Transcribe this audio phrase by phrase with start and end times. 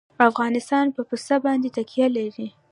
[0.29, 2.47] افغانستان په پسه باندې تکیه لري.